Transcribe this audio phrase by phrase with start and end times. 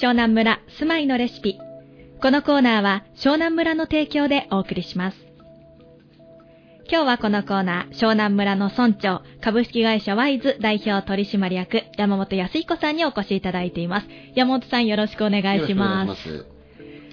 [0.00, 1.58] 湘南村住まいのレシピ。
[2.22, 5.18] このコーナーは湘南村の提供でお送りします。
[6.90, 14.06] 今日はこのコーナー、湘南村の村長、株式会社ワイズ代表取締役、山本康彦さんにお越しいただいています。
[14.34, 16.46] 山本さんよろしくお願いします。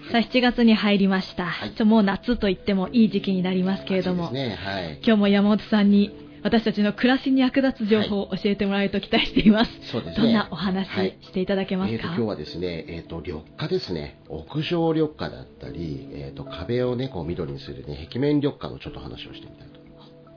[0.10, 1.46] さあ、7月に入りました。
[1.46, 5.00] はいちょもう夏と言ってもいい時期になりますけれども、ね、はい。
[5.04, 9.72] 今日も山本さんに私たちの暮らしに役立つ情報を教えてもらえると期待しています。
[9.91, 10.23] そうですね。
[10.23, 19.80] どんなお話はいしていただけますか、えーと今日はですね、えー、と緑化ですね、屋上緑化だったり、えー、と壁を、ね、こう緑にする、ね、壁面緑化のちょっと話をしてみたいと。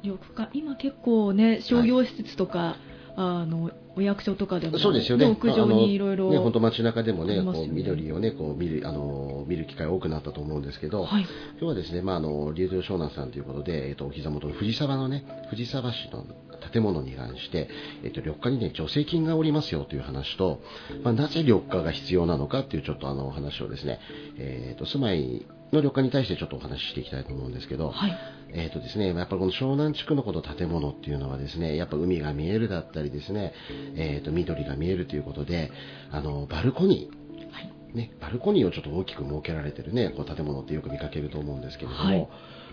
[0.03, 0.49] 緑化？
[0.55, 2.77] 今結構ね商業施設とか、
[3.17, 5.27] あのお役所とかでもそうですよね。
[5.27, 11.23] 屋上にいろいろね、本当街中でもね、こう緑をね、こう見る、あの、見る機会多くなったと思うんですけど、はい。
[11.23, 16.25] 今日はですね、まあ、あの、流動湘南さんということで、えっ、と、お膝元の藤沢のね、藤沢市の
[16.73, 17.69] 建物に関して、
[18.05, 20.61] えっ、と、緑化にね、助成金がおりますよという話と、
[21.03, 23.99] まあ、なぜ緑化が必要なのかっていうちょっとあの、お話をですね、
[24.39, 28.19] えっ、と、住まいの緑化に対してちょっとお話ししていきたいと思うんですけど、はい。
[28.53, 33.53] えーとですね、やっぱりこの湘南地区のこの建物っていうのはですね、やっぱ海が見えるだったりですね、
[33.97, 35.71] えーと緑が見えるということで、
[36.11, 37.11] あのバルコニ
[37.53, 37.73] はい。
[37.93, 42.29] ー、ね、バルコニーをちょっと大きく設けられてるね、こう建物ってよく見かけると思うんですけれども、はい。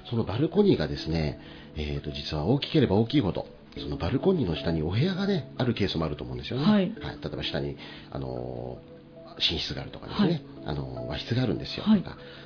[0.09, 1.39] そのバルコニーがですね、
[1.75, 6.65] えーと実は大きければ大きいほど、そのバルコニーの下にお部屋がね、あるケースもあると思うんですよね。
[6.65, 6.85] はい。
[6.85, 6.93] 例
[7.33, 7.77] えば下に、
[8.11, 8.97] あのー
[9.39, 10.41] 寝室があるとかですね、はい。
[10.65, 11.83] あの和室があるんですよ。
[11.83, 12.03] とか、はい。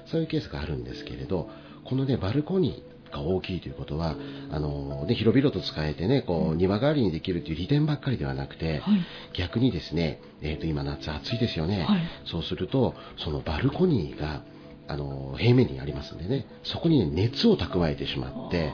[0.07, 1.49] そういうケースがあるんですけれど、
[1.85, 4.15] このね、バルコニーが大きいということは、
[4.51, 8.99] あのね、広々と使えてね、こう、庭代わりにできるという利点ばっかりではなくて、はい。
[9.33, 11.83] 逆にですね、えっ、と、今夏暑いですよね。
[11.83, 12.01] はい。
[12.25, 14.41] そうすると、そのバルコニーが、
[14.87, 18.73] あの平面にありますんでね、そこに、ね、熱を蓄えてしまって、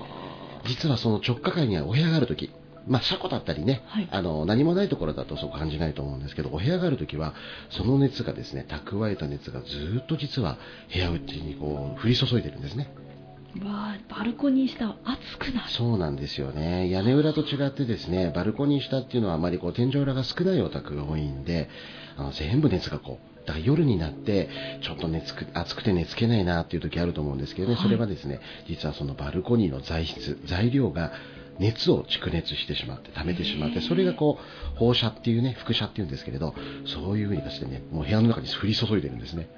[0.65, 2.49] 実はその直下階にはお部屋があるとき、
[2.87, 4.07] まあ、車庫だったりね、はい。
[4.11, 7.33] あの何もないところだとそう感じないと思うんですけど、お部屋があるときは、
[7.69, 10.57] その熱がですね、蓄えた熱がずっと実は
[10.91, 12.89] 部屋内にこう降り注いでるんですね。
[13.65, 16.89] わあバルコニー下暑くなるそうなんですよね。
[16.89, 21.69] 屋根裏と違ってですね、バルコニー下っていうのはあまりこう天井裏が少ないお宅が多いんで、
[22.17, 24.49] あの全部熱がこう、だから夜になって、
[24.81, 31.11] ちょっと熱く暑くて寝つけないなっていう時あると思うんですけどね、はいそれはですね、実はそのバルコニーの材質、材料が
[31.59, 34.37] 熱を蓄熱してしまって、溜めてしまって、それがこ
[34.75, 36.53] う、放射っていうね、輻射っていうんですけれど、
[36.85, 39.49] そういう風に出してね、もう部屋の中に降り注いでるんですね。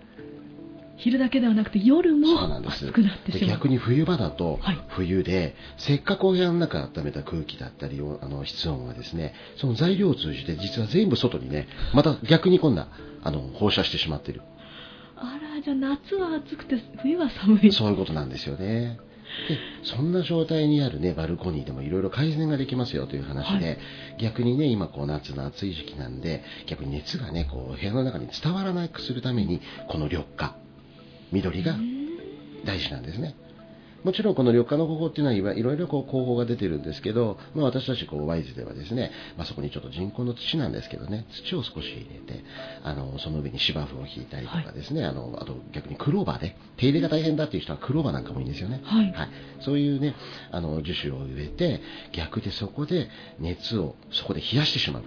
[0.99, 2.27] 昼だけではなくて夜も
[2.67, 3.39] 暑くなってしまう。
[3.39, 4.79] で逆に冬場だと、はい。
[4.89, 12.87] 冬でせっかくお部屋の中温めた空気だったりあの室温がですねその材料を通じて実は全部外にねまた逆に今度は
[13.23, 14.41] あの放射してしまっている。
[15.15, 17.71] あらじゃあ夏は暑くて冬は寒い。
[17.71, 18.99] そういうことなんですよね。
[19.47, 23.77] でそんな状態にある、ね、バルコニーでもいろいろ改善ができますよという話で、はい。
[24.19, 30.55] 逆にね今こう夏の暑い時期なんで逆に熱がねこう部屋の中に伝わらなくするためにこの緑化
[31.31, 31.75] 緑が
[32.65, 33.35] 大事なんですね。
[34.03, 42.43] もちろんこの緑化の方法っていうのはいろいろこう方法が出てるんですけど、まあ、私たちこうワイズではですね、まあ、そこにちょっと人工の土なんですけどね土を少し入れて
[42.83, 49.29] あのその上に芝生を引いたりとかですね、あのあと逆にクローバーで手入れが大変だっていう人はクローバーなんかもいいんですよね、はい。
[49.61, 50.15] そういうね
[50.51, 51.81] あの樹種を植えて
[52.13, 53.09] 逆でそこで
[53.39, 55.03] 熱をそこで冷やしてしまう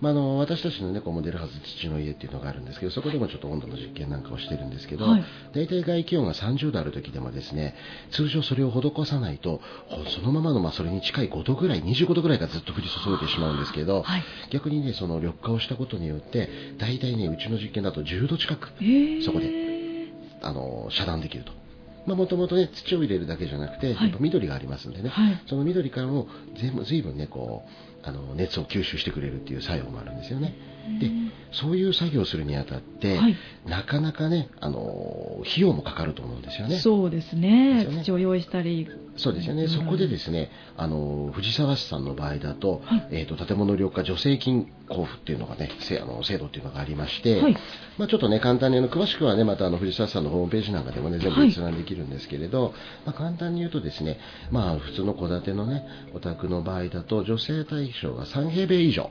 [0.00, 5.24] まあ、あの私たちの、ね、こうモデルハウス土の家っていうのがあるんですけどそこでもちょっと温度の実験なんかをしてるんですけど、はい。
[5.52, 7.74] 大体外気温が30度ある時でもですね
[8.12, 14.22] 通常それを施さないとほそのままの、まあ、それに近い5度ぐらい25度ぐらいがずっと降り注いでしまうんですけど、はい。
[14.50, 16.48] 逆にねその緑化をしたことによって
[16.78, 19.24] 大体ねうちの実験だと10度近くえー。
[19.24, 21.58] そこであの遮断できると。
[22.06, 24.08] もともとね土を入れるだけじゃなくて、はい。
[24.08, 25.42] やっぱ緑がありますんでね、はい。
[25.46, 26.26] その緑からも
[26.56, 30.54] 全部随分ねこうあの熱を吸収してくれるっていう作用もあるんですよね。
[31.00, 31.10] で
[31.52, 33.36] そういう作業をするにあたって、はい。
[33.66, 36.78] なかなかねあの費用もかかると思うんですよね。
[36.78, 37.74] そうですね。
[37.74, 38.02] ですよね。
[38.04, 38.88] 土を用意したり。
[39.16, 39.68] そうですよね、うん。
[39.68, 43.08] そこでですねあの藤沢市さんの場合だと,、はい。
[43.10, 47.56] えー、と建物緑化助成金交付っていうのがねせあの制度っていうのがありまして、はい。
[47.98, 52.74] まあ、ちょっとね簡単にあの詳しくはねまたあの藤沢市さんのホームページなんかでもね全部はい閲覧できるんですけれど、
[53.06, 54.18] まあ、簡単に言うとですね
[54.50, 55.84] まあ普通の戸建てのね
[56.14, 59.10] お宅の場合だと女性対象が3平米以上。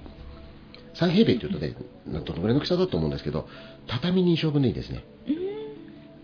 [0.95, 1.75] 3平米っていうとね
[2.07, 3.47] なんどのぐらいの大きさだと思うんですけど
[3.85, 5.03] 畳2畳分でいいですね。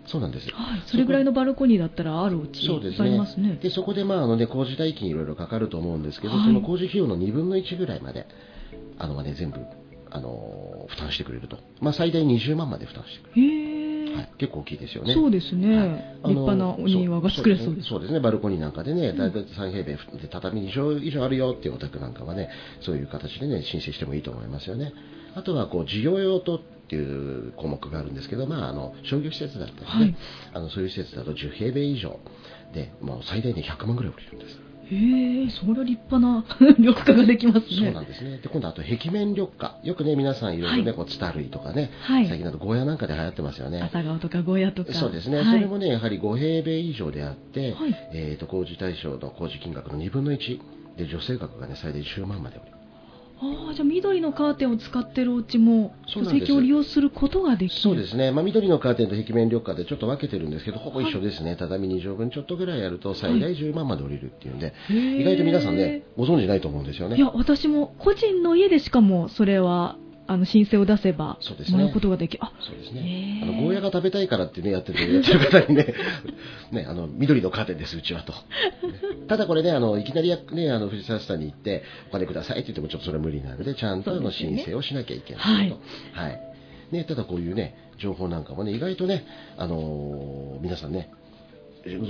[0.06, 0.50] そうなんです。
[0.52, 0.84] はい。
[0.86, 3.18] それぐらいのバルコニーだったらあるうちそうですね。
[3.18, 3.58] ますね。
[3.62, 6.46] でそこで、まああのね、工事代金いろいろかかると思うんですけど、はい。
[6.46, 8.28] その工事費用の2分の1ぐらいまで
[8.98, 9.62] あの、ね、全部
[10.12, 13.63] あの負担してくれると、まあ、最大20万まで負担してくれる、
[14.16, 15.14] はい、結構大きいですよね。
[15.14, 15.90] そうですね、はい。
[15.90, 17.90] 立派なお庭が作れそうです。
[17.90, 22.50] そうですね、バルコニーなんかでね、大体3平米で畳2畳以上あるよっていうお宅なんかはね、
[22.82, 24.94] そういう形でね、申請してもいいと思いますよね。
[25.36, 30.16] あとはこう事業用とっていう項目があるんですけど、まあ、あの商業施設だったりね、はい。
[30.54, 32.20] あのそういう施設だと10平米以上
[32.74, 34.73] でもう最大で100万ぐらい降りるんです。
[34.92, 36.46] へえ、それは立派な
[36.78, 37.64] 緑化ができますね。
[37.70, 38.38] そうなんですね。
[38.38, 39.78] で、今度あと壁面緑化。
[39.84, 43.82] よくね、皆さんいろいろね、はいこう、ツタ類とかね、はい最近だとゴーヤなんかで流行ってますよね。
[43.82, 44.94] 朝顔とかゴーヤとか。
[44.94, 50.60] そうですね、はいそれもね、やはり5平米以上であって、はいえー、と工事対象の工事金額の2分の1
[50.98, 52.73] で、助成額が、ね、最大10万まで降りる。
[53.44, 56.46] ああ、じゃあ緑のカーテンを使ってるお家も、そうなんです。
[56.46, 57.82] 助成金を利用することができる。
[57.82, 65.22] そうですね、まあ、緑のカーテンと壁面緑化でちょっと分けてるんですけど、ほぼ一緒ですね、畳2畳分ちょっとぐらいやると、最大10万まで降りるっていうんで、へー。
[65.22, 67.18] 意外と皆さんね、ご存知ないと思うんですよね。
[67.18, 71.38] いや、私も個人の家でしかも、それは、あの、申請を出せば、
[71.70, 72.44] もらうことができる。
[72.44, 73.42] あ、そうですへね。
[73.42, 75.94] ーあの、ゴーヤが食べたいからってね、やってる、やってる方にね、
[76.72, 78.34] ね、あの、緑のカーテンです、うちはと。
[79.28, 85.80] ただこれね、あの、いきなりやね、あの、藤沢さんに行って、お金くださいって言ってもちょっとそれは無理なので、ちゃんとあの申請をしなきゃいけないと。
[86.14, 86.40] はい。
[86.92, 89.26] ね、ただこういうね、情報なんかもね、意外とね、
[89.58, 91.10] あのー皆さんね、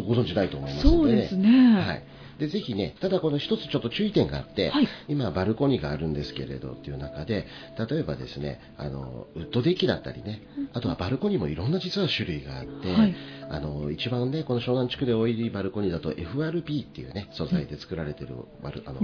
[0.06, 1.50] ご存知ないと思いますので、そうですね。
[1.76, 2.04] はい。
[2.40, 7.48] で、ぜひね、ただこの一つちょっと注意点があって、はい今バルコニーがあるんですけれどっていう中で、
[7.90, 10.42] 例えばですね、あの、ウッドデッキだったりね、
[10.74, 13.16] あとはバルコニーもいろんな実は種類があって、はい
[13.50, 19.00] あの、一番ね、この湘南地区で多いバルコニーだと FRP っていうね、素材で作られてるバル、あの、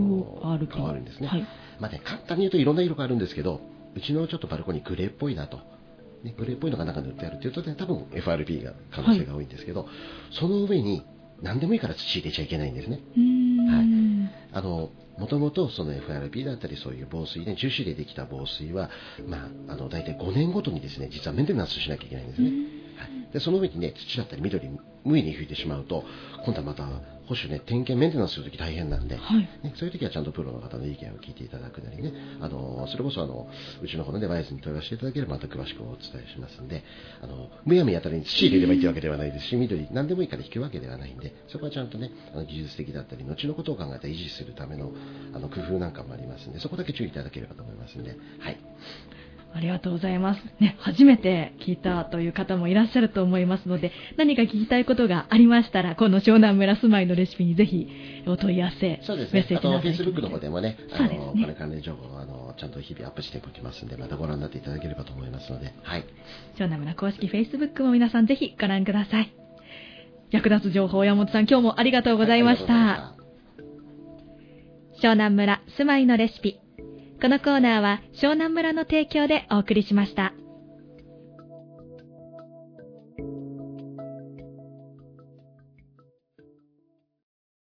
[0.71, 1.27] 変わるんですね。
[1.27, 1.48] はい
[1.80, 3.62] まあね、簡単に言うといろんな色があるんですけど、
[3.95, 5.60] うちのちょっとバルコニーグレーっぽいなと。
[6.24, 9.88] ね、グレーっぽいのが中に塗ってあるっていうとね、多分 FRP が可能性が多いんですけど、
[10.31, 11.04] その上に
[11.42, 13.00] 何でもいいから土入れちゃいけないんですね。
[13.16, 14.30] うーん。
[14.51, 18.89] あの、もともとその FRP だったりそういう防水ね、樹脂でできた防水は、
[19.27, 22.50] まあ、あの、大体5年ごとにですね、実はメンテナンスしなきゃいけないんですね。
[22.98, 24.69] はい、でその上にね、土だったり緑、
[25.06, 26.04] 無意に吹いてしまうと、
[26.45, 26.83] 今度はまた
[27.30, 29.42] 保守ね、点検、メンテナンスするとき大変なんで、はい。
[29.62, 32.12] ね、そういう時はちゃんとプロの方の意見を聞いていただくなりね、
[32.42, 33.48] あのそれこそあの
[33.84, 36.84] うちの方のデバイスに問い合わせていただければまた詳しくお伝えしますんで、
[37.22, 44.92] あのむやみやたらに土入れればいいというわけではないですし、緑、何でもいいから引くわけではないんで、そこはちゃんとね、あの技術的だったり、後のことを考えた維持するための
[45.34, 48.58] あの工夫なんかもありますんで、そこだけ注意いただければと思いますんで、はい。
[49.54, 50.42] ありがとうございます。
[50.60, 57.88] ね、初めて聞いたという方もいらっしゃると思いますので、何か聞きたいことがありましたら、この湘南村住まいのレシピにぜひ
[58.28, 59.42] お問い合わせ、そうですね。
[59.42, 66.06] メッセーあと、ジなどいただけ Facebook の方でもね、あの、ねこれ関連情報をあのちゃんと日々アップしておきますんで、またご覧になっていただければと思いますので、はい。
[66.57, 69.34] 湘南村公式 Facebook も皆さんぜひご覧ください。
[70.31, 72.74] 役立つ情報、山本さん、今日もありがとうございました。
[72.74, 73.19] はいありがとうございました
[75.02, 76.60] 湘南村住まいのレシピ。
[77.21, 80.31] このコーナーは湘南村の提供でお送りしました。